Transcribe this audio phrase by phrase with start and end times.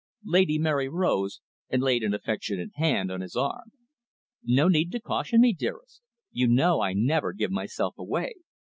[0.25, 3.71] Lady Mary rose, and laid an affectionate hand on his arm.
[4.43, 6.01] "No need to caution me, dearest.
[6.31, 8.33] You know I never give myself away.